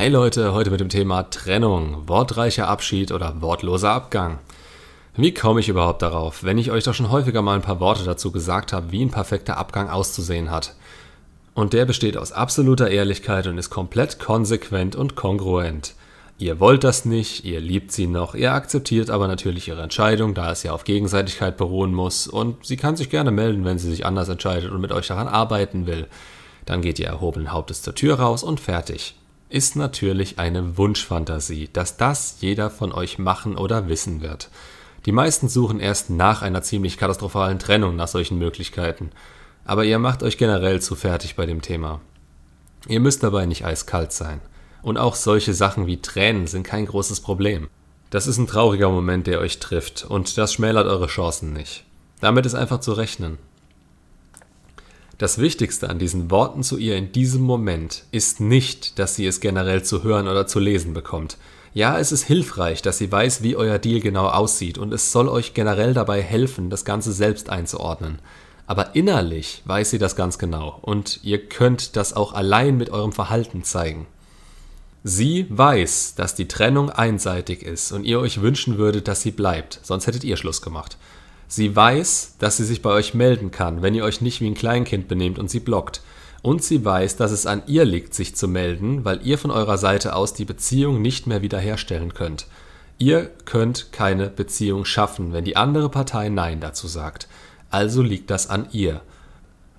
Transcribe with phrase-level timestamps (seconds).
[0.00, 4.38] Hey Leute, heute mit dem Thema Trennung, wortreicher Abschied oder wortloser Abgang.
[5.16, 8.04] Wie komme ich überhaupt darauf, wenn ich euch doch schon häufiger mal ein paar Worte
[8.04, 10.76] dazu gesagt habe, wie ein perfekter Abgang auszusehen hat?
[11.52, 15.94] Und der besteht aus absoluter Ehrlichkeit und ist komplett konsequent und kongruent.
[16.38, 20.52] Ihr wollt das nicht, ihr liebt sie noch, ihr akzeptiert aber natürlich ihre Entscheidung, da
[20.52, 24.06] es ja auf Gegenseitigkeit beruhen muss und sie kann sich gerne melden, wenn sie sich
[24.06, 26.06] anders entscheidet und mit euch daran arbeiten will.
[26.66, 29.16] Dann geht ihr erhobenen Hauptes zur Tür raus und fertig
[29.48, 34.50] ist natürlich eine Wunschfantasie, dass das jeder von euch machen oder wissen wird.
[35.06, 39.10] Die meisten suchen erst nach einer ziemlich katastrophalen Trennung nach solchen Möglichkeiten.
[39.64, 42.00] Aber ihr macht euch generell zu fertig bei dem Thema.
[42.88, 44.40] Ihr müsst dabei nicht eiskalt sein.
[44.82, 47.68] Und auch solche Sachen wie Tränen sind kein großes Problem.
[48.10, 51.84] Das ist ein trauriger Moment, der euch trifft, und das schmälert eure Chancen nicht.
[52.20, 53.38] Damit ist einfach zu rechnen.
[55.18, 59.40] Das Wichtigste an diesen Worten zu ihr in diesem Moment ist nicht, dass sie es
[59.40, 61.38] generell zu hören oder zu lesen bekommt.
[61.74, 65.28] Ja, es ist hilfreich, dass sie weiß, wie euer Deal genau aussieht und es soll
[65.28, 68.20] euch generell dabei helfen, das Ganze selbst einzuordnen.
[68.68, 73.12] Aber innerlich weiß sie das ganz genau und ihr könnt das auch allein mit eurem
[73.12, 74.06] Verhalten zeigen.
[75.02, 79.80] Sie weiß, dass die Trennung einseitig ist und ihr euch wünschen würdet, dass sie bleibt,
[79.82, 80.96] sonst hättet ihr Schluss gemacht.
[81.48, 84.54] Sie weiß, dass sie sich bei euch melden kann, wenn ihr euch nicht wie ein
[84.54, 86.02] Kleinkind benehmt und sie blockt.
[86.42, 89.78] Und sie weiß, dass es an ihr liegt, sich zu melden, weil ihr von eurer
[89.78, 92.46] Seite aus die Beziehung nicht mehr wiederherstellen könnt.
[92.98, 97.28] Ihr könnt keine Beziehung schaffen, wenn die andere Partei Nein dazu sagt.
[97.70, 99.00] Also liegt das an ihr.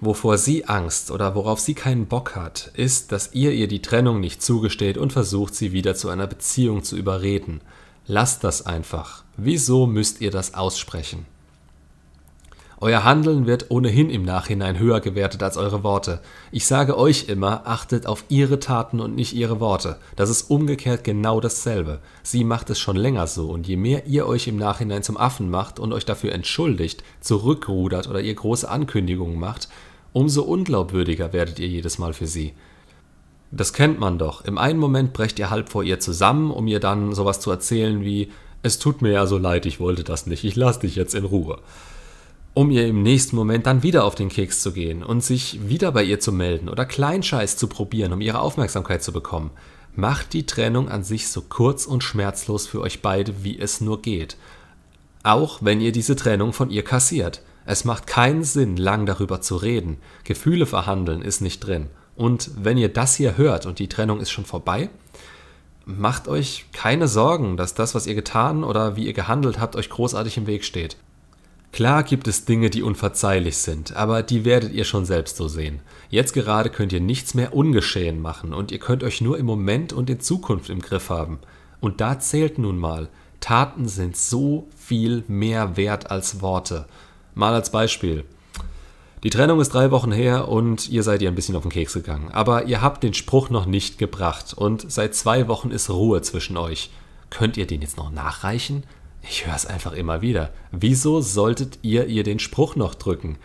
[0.00, 4.20] Wovor sie Angst oder worauf sie keinen Bock hat, ist, dass ihr ihr die Trennung
[4.20, 7.60] nicht zugesteht und versucht, sie wieder zu einer Beziehung zu überreden.
[8.06, 9.24] Lasst das einfach.
[9.36, 11.26] Wieso müsst ihr das aussprechen?
[12.80, 16.20] Euer Handeln wird ohnehin im Nachhinein höher gewertet als eure Worte.
[16.52, 19.96] Ich sage euch immer, achtet auf ihre Taten und nicht ihre Worte.
[20.14, 21.98] Das ist umgekehrt genau dasselbe.
[22.22, 25.50] Sie macht es schon länger so, und je mehr ihr euch im Nachhinein zum Affen
[25.50, 29.68] macht und euch dafür entschuldigt, zurückrudert oder ihr große Ankündigungen macht,
[30.12, 32.54] umso unglaubwürdiger werdet ihr jedes Mal für sie.
[33.50, 34.44] Das kennt man doch.
[34.44, 38.04] Im einen Moment brecht ihr halb vor ihr zusammen, um ihr dann sowas zu erzählen
[38.04, 38.30] wie
[38.62, 41.24] Es tut mir ja so leid, ich wollte das nicht, ich lass dich jetzt in
[41.24, 41.58] Ruhe
[42.54, 45.92] um ihr im nächsten Moment dann wieder auf den Keks zu gehen und sich wieder
[45.92, 49.50] bei ihr zu melden oder Kleinscheiß zu probieren, um ihre Aufmerksamkeit zu bekommen.
[49.94, 54.02] Macht die Trennung an sich so kurz und schmerzlos für euch beide, wie es nur
[54.02, 54.36] geht.
[55.22, 57.42] Auch wenn ihr diese Trennung von ihr kassiert.
[57.64, 59.98] Es macht keinen Sinn, lang darüber zu reden.
[60.24, 61.88] Gefühle verhandeln ist nicht drin.
[62.16, 64.88] Und wenn ihr das hier hört und die Trennung ist schon vorbei,
[65.84, 69.90] macht euch keine Sorgen, dass das, was ihr getan oder wie ihr gehandelt habt, euch
[69.90, 70.96] großartig im Weg steht.
[71.72, 75.80] Klar gibt es Dinge, die unverzeihlich sind, aber die werdet ihr schon selbst so sehen.
[76.10, 79.92] Jetzt gerade könnt ihr nichts mehr ungeschehen machen und ihr könnt euch nur im Moment
[79.92, 81.38] und in Zukunft im Griff haben.
[81.80, 83.08] Und da zählt nun mal,
[83.40, 86.86] Taten sind so viel mehr wert als Worte.
[87.34, 88.24] Mal als Beispiel.
[89.22, 91.92] Die Trennung ist drei Wochen her und ihr seid ihr ein bisschen auf den Keks
[91.92, 92.30] gegangen.
[92.32, 96.56] Aber ihr habt den Spruch noch nicht gebracht und seit zwei Wochen ist Ruhe zwischen
[96.56, 96.90] euch.
[97.30, 98.84] Könnt ihr den jetzt noch nachreichen?
[99.30, 100.50] Ich höre es einfach immer wieder.
[100.72, 103.36] Wieso solltet ihr ihr den Spruch noch drücken?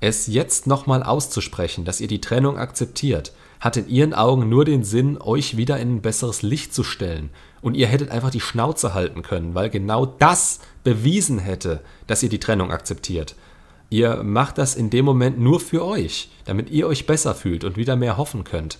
[0.00, 4.84] Es jetzt nochmal auszusprechen, dass ihr die Trennung akzeptiert, hat in ihren Augen nur den
[4.84, 7.30] Sinn, euch wieder in ein besseres Licht zu stellen.
[7.62, 12.28] Und ihr hättet einfach die Schnauze halten können, weil genau das bewiesen hätte, dass ihr
[12.28, 13.34] die Trennung akzeptiert.
[13.88, 17.76] Ihr macht das in dem Moment nur für euch, damit ihr euch besser fühlt und
[17.76, 18.78] wieder mehr hoffen könnt.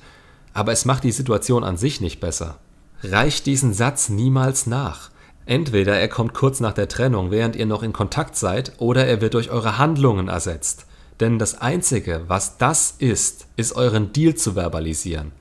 [0.53, 2.59] Aber es macht die Situation an sich nicht besser.
[3.03, 5.11] Reicht diesen Satz niemals nach.
[5.47, 9.21] Entweder er kommt kurz nach der Trennung, während ihr noch in Kontakt seid, oder er
[9.21, 10.87] wird durch eure Handlungen ersetzt.
[11.19, 15.33] Denn das Einzige, was das ist, ist euren Deal zu verbalisieren.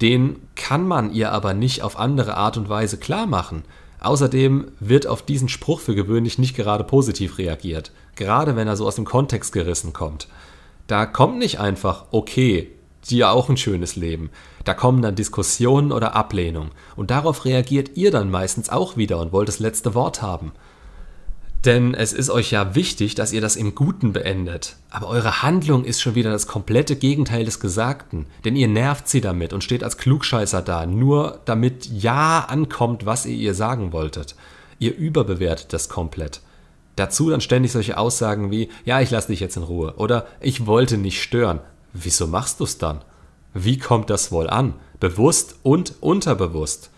[0.00, 3.64] Den kann man ihr aber nicht auf andere Art und Weise klar machen.
[4.00, 8.86] Außerdem wird auf diesen Spruch für gewöhnlich nicht gerade positiv reagiert, gerade wenn er so
[8.86, 10.26] aus dem Kontext gerissen kommt.
[10.86, 12.70] Da kommt nicht einfach, okay,
[13.08, 14.30] dir auch ein schönes Leben.
[14.64, 16.70] Da kommen dann Diskussionen oder Ablehnung.
[16.96, 20.52] Und darauf reagiert ihr dann meistens auch wieder und wollt das letzte Wort haben.
[21.64, 24.76] Denn es ist euch ja wichtig, dass ihr das im Guten beendet.
[24.90, 28.26] Aber eure Handlung ist schon wieder das komplette Gegenteil des Gesagten.
[28.44, 33.26] Denn ihr nervt sie damit und steht als Klugscheißer da, nur damit ja ankommt, was
[33.26, 34.36] ihr ihr sagen wolltet.
[34.78, 36.40] Ihr überbewertet das komplett.
[36.96, 40.66] Dazu dann ständig solche Aussagen wie, ja, ich lasse dich jetzt in Ruhe oder ich
[40.66, 41.60] wollte nicht stören.
[41.92, 43.00] Wieso machst du es dann?
[43.54, 44.74] Wie kommt das wohl an?
[45.00, 46.90] Bewusst und unterbewusst.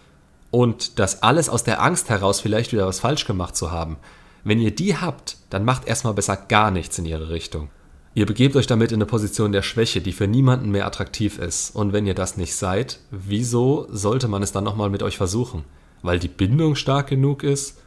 [0.50, 3.96] Und das alles aus der Angst heraus, vielleicht wieder was falsch gemacht zu haben.
[4.44, 7.70] Wenn ihr die habt, dann macht erstmal besser gar nichts in ihre Richtung.
[8.14, 11.75] Ihr begebt euch damit in eine Position der Schwäche, die für niemanden mehr attraktiv ist.
[11.75, 15.64] Und wenn ihr das nicht seid, wieso sollte man es dann nochmal mit euch versuchen?
[16.02, 17.78] Weil die Bindung stark genug ist?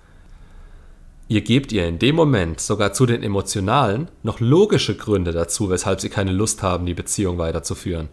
[1.28, 6.02] Ihr gebt ihr in dem Moment sogar zu den emotionalen noch logische Gründe dazu, weshalb
[6.02, 8.10] sie keine Lust haben, die Beziehung weiterzuführen.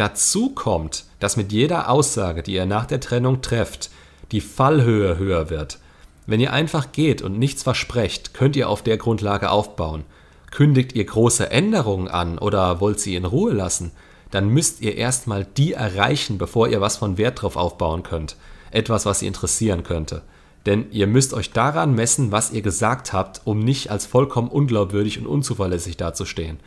[0.00, 3.90] Dazu kommt, dass mit jeder Aussage, die ihr nach der Trennung trefft,
[4.32, 5.78] die Fallhöhe höher wird.
[6.24, 10.04] Wenn ihr einfach geht und nichts versprecht, könnt ihr auf der Grundlage aufbauen.
[10.50, 13.90] Kündigt ihr große Änderungen an oder wollt sie in Ruhe lassen,
[14.30, 18.36] dann müsst ihr erstmal die erreichen, bevor ihr was von Wert drauf aufbauen könnt.
[18.70, 20.22] Etwas, was sie interessieren könnte.
[20.64, 25.18] Denn ihr müsst euch daran messen, was ihr gesagt habt, um nicht als vollkommen unglaubwürdig
[25.18, 26.58] und unzuverlässig dazustehen.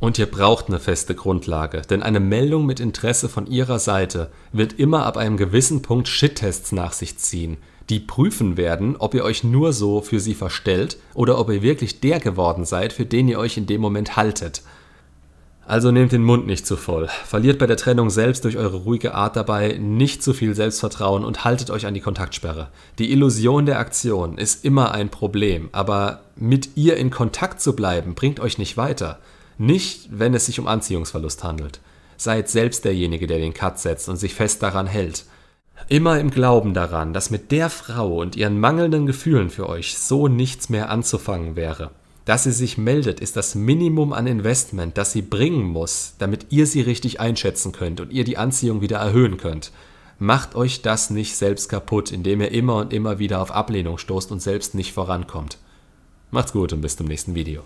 [0.00, 4.74] Und ihr braucht eine feste Grundlage, denn eine Meldung mit Interesse von ihrer Seite wird
[4.74, 7.56] immer ab einem gewissen Punkt Shit-Tests nach sich ziehen,
[7.90, 12.00] die prüfen werden, ob ihr euch nur so für sie verstellt oder ob ihr wirklich
[12.00, 14.62] der geworden seid, für den ihr euch in dem Moment haltet.
[15.66, 19.14] Also nehmt den Mund nicht zu voll, verliert bei der Trennung selbst durch eure ruhige
[19.14, 22.68] Art dabei nicht zu viel Selbstvertrauen und haltet euch an die Kontaktsperre.
[22.98, 28.14] Die Illusion der Aktion ist immer ein Problem, aber mit ihr in Kontakt zu bleiben
[28.14, 29.18] bringt euch nicht weiter.
[29.58, 31.80] Nicht, wenn es sich um Anziehungsverlust handelt.
[32.16, 35.24] Seid selbst derjenige, der den Cut setzt und sich fest daran hält.
[35.88, 40.28] Immer im Glauben daran, dass mit der Frau und ihren mangelnden Gefühlen für euch so
[40.28, 41.90] nichts mehr anzufangen wäre.
[42.24, 46.66] Dass sie sich meldet, ist das Minimum an Investment, das sie bringen muss, damit ihr
[46.66, 49.72] sie richtig einschätzen könnt und ihr die Anziehung wieder erhöhen könnt.
[50.18, 54.30] Macht euch das nicht selbst kaputt, indem ihr immer und immer wieder auf Ablehnung stoßt
[54.30, 55.58] und selbst nicht vorankommt.
[56.30, 57.62] Macht's gut und bis zum nächsten Video.